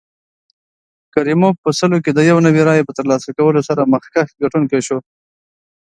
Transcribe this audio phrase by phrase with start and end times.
[1.13, 4.97] کریموف په سلو کې یو نوي رایې په ترلاسه کولو سره مخکښ ګټونکی شو.